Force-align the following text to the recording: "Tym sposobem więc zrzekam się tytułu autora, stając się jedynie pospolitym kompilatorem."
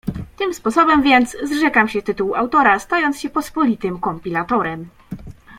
"Tym 0.37 0.53
sposobem 0.53 1.01
więc 1.01 1.37
zrzekam 1.43 1.87
się 1.87 2.01
tytułu 2.01 2.35
autora, 2.35 2.79
stając 2.79 3.15
się 3.15 3.19
jedynie 3.27 3.33
pospolitym 3.33 3.99
kompilatorem." 3.99 4.89